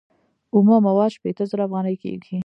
اومه 0.53 0.75
مواد 0.85 1.11
شپیته 1.15 1.43
زره 1.49 1.63
افغانۍ 1.67 1.95
کېږي 2.03 2.37